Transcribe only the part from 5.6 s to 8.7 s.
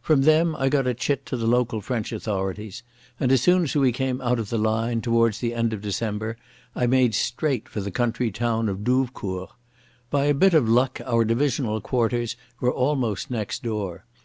of December, I made straight for the country town